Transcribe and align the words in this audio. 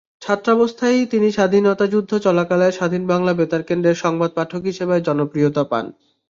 ছাত্রাবস্থায়ই 0.21 1.03
তিনি 1.05 1.27
স্বাধীনতাযুদ্ধ 1.31 2.11
চলাকালে 2.17 2.67
স্বাধীন 2.71 3.03
বাংলা 3.07 3.31
বেতারকেন্দ্রের 3.33 4.01
সংবাদ 4.03 4.29
পাঠক 4.35 4.61
হিসেবে 4.63 4.95
জনপ্রিয়তা 5.01 5.63
পান। 5.63 5.85